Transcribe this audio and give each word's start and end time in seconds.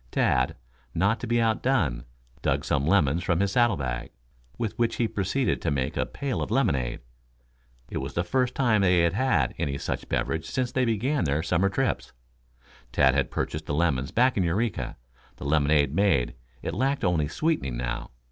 Tad, 0.09 0.55
not 0.95 1.19
to 1.19 1.27
be 1.27 1.39
out 1.39 1.61
done, 1.61 2.05
dug 2.41 2.65
some 2.65 2.87
lemons 2.87 3.23
from 3.23 3.39
his 3.39 3.51
saddle 3.51 3.77
bag, 3.77 4.09
with 4.57 4.73
which 4.79 4.95
he 4.95 5.07
proceeded 5.07 5.61
to 5.61 5.69
make 5.69 5.95
a 5.95 6.07
pail 6.07 6.41
of 6.41 6.49
lemonade. 6.49 7.01
It 7.91 7.99
was 7.99 8.15
the 8.15 8.23
first 8.23 8.55
time 8.55 8.81
they 8.81 9.01
had 9.01 9.13
had 9.13 9.53
any 9.59 9.77
such 9.77 10.09
beverage 10.09 10.45
since 10.45 10.71
they 10.71 10.85
began 10.85 11.25
their 11.25 11.43
summer 11.43 11.69
trips. 11.69 12.13
Tad 12.91 13.13
had 13.13 13.29
purchased 13.29 13.67
the 13.67 13.75
lemons 13.75 14.09
back 14.09 14.37
in 14.37 14.43
Eureka. 14.43 14.97
The 15.35 15.45
lemonade 15.45 15.93
made, 15.93 16.33
it 16.63 16.73
lacked 16.73 17.03
only 17.05 17.27
sweetening 17.27 17.77
now. 17.77 18.09